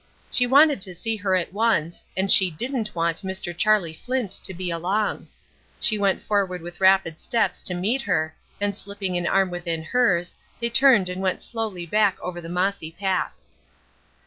She 0.31 0.47
wanted 0.47 0.81
to 0.81 0.95
see 0.95 1.15
her 1.17 1.35
at 1.35 1.53
once, 1.53 2.03
and 2.17 2.31
she 2.31 2.49
didn't 2.49 2.95
want 2.95 3.21
Mr. 3.21 3.55
Charlie 3.55 3.93
Flint 3.93 4.31
to 4.31 4.51
be 4.51 4.71
along. 4.71 5.27
She 5.79 5.99
went 5.99 6.23
forward 6.23 6.59
with 6.63 6.81
rapid 6.81 7.19
steps 7.19 7.61
to 7.61 7.75
meet 7.75 8.01
her, 8.01 8.35
and 8.59 8.75
slipping 8.75 9.15
an 9.15 9.27
arm 9.27 9.51
within 9.51 9.83
hers, 9.83 10.33
they 10.59 10.71
turned 10.71 11.07
and 11.07 11.21
went 11.21 11.43
slowly 11.43 11.85
back 11.85 12.19
over 12.19 12.41
the 12.41 12.49
mossy 12.49 12.89
path. 12.91 13.35